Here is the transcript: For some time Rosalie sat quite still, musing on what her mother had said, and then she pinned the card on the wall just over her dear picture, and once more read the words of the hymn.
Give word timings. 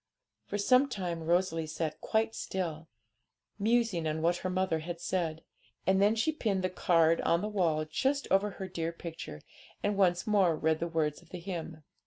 For 0.47 0.57
some 0.57 0.89
time 0.89 1.21
Rosalie 1.25 1.67
sat 1.67 2.01
quite 2.01 2.33
still, 2.33 2.89
musing 3.59 4.07
on 4.07 4.23
what 4.23 4.37
her 4.37 4.49
mother 4.49 4.79
had 4.79 4.99
said, 4.99 5.43
and 5.85 6.01
then 6.01 6.15
she 6.15 6.31
pinned 6.31 6.63
the 6.63 6.71
card 6.71 7.21
on 7.21 7.41
the 7.41 7.47
wall 7.47 7.85
just 7.85 8.27
over 8.31 8.49
her 8.49 8.67
dear 8.67 8.91
picture, 8.91 9.41
and 9.83 9.95
once 9.95 10.25
more 10.25 10.55
read 10.57 10.79
the 10.79 10.87
words 10.87 11.21
of 11.21 11.29
the 11.29 11.39
hymn. 11.39 11.83